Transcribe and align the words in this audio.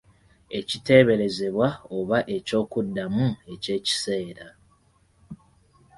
Ekiteeberezebwa 0.59 1.67
oba 1.97 2.17
eky'okuddamu 2.35 3.27
ekyekiseera. 3.53 4.47